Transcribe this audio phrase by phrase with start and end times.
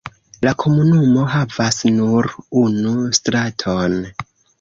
[0.45, 2.29] La komunumo havas nur
[2.61, 3.95] unu straton.